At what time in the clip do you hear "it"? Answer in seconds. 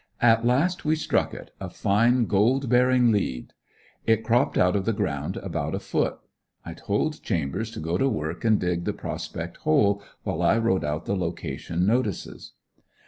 1.31-1.51, 4.07-4.23